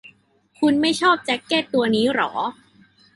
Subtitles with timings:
[0.59, 2.31] คุณไม่ชอบแจ๊คเก็ตตัวนี้หรอ